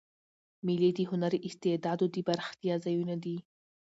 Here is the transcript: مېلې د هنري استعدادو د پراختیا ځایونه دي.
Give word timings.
مېلې 0.65 0.89
د 0.97 0.99
هنري 1.09 1.39
استعدادو 1.47 2.05
د 2.13 2.17
پراختیا 2.27 2.73
ځایونه 2.85 3.15
دي. 3.23 3.37